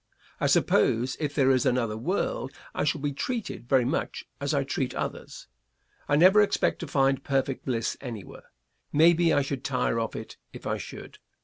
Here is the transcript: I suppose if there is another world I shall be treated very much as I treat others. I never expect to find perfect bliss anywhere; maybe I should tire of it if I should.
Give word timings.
I 0.39 0.47
suppose 0.47 1.15
if 1.19 1.35
there 1.35 1.51
is 1.51 1.63
another 1.63 1.95
world 1.95 2.51
I 2.73 2.85
shall 2.85 3.01
be 3.01 3.13
treated 3.13 3.69
very 3.69 3.85
much 3.85 4.25
as 4.39 4.51
I 4.51 4.63
treat 4.63 4.95
others. 4.95 5.45
I 6.09 6.15
never 6.15 6.41
expect 6.41 6.79
to 6.79 6.87
find 6.87 7.23
perfect 7.23 7.67
bliss 7.67 7.97
anywhere; 8.01 8.45
maybe 8.91 9.31
I 9.31 9.43
should 9.43 9.63
tire 9.63 9.99
of 9.99 10.15
it 10.15 10.37
if 10.53 10.65
I 10.65 10.77
should. 10.77 11.19